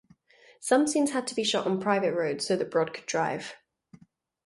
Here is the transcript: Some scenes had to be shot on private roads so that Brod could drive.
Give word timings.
Some 0.61 0.87
scenes 0.87 1.11
had 1.11 1.27
to 1.27 1.35
be 1.35 1.43
shot 1.43 1.67
on 1.67 1.79
private 1.79 2.13
roads 2.15 2.47
so 2.47 2.55
that 2.55 2.71
Brod 2.71 2.91
could 2.91 3.05
drive. 3.05 3.53